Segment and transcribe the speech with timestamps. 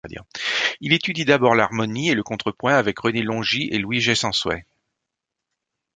[0.79, 4.65] Il étudie d'abord l'harmonie et le contrepoint avec Renée Longy et Louis Gessensway.